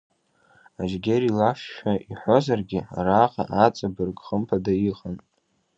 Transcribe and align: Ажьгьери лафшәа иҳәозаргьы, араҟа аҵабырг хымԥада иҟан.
Ажьгьери 0.81 1.35
лафшәа 1.39 1.93
иҳәозаргьы, 2.09 2.79
араҟа 2.97 3.43
аҵабырг 3.65 4.17
хымԥада 4.25 4.73
иҟан. 4.89 5.17